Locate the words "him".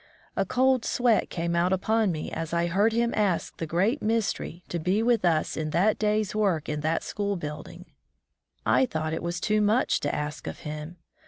2.91-3.11, 10.61-10.97